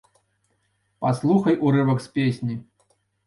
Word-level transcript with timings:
Праслухай 1.03 1.55
урывак 1.67 1.99
з 2.05 2.11
песні. 2.17 2.55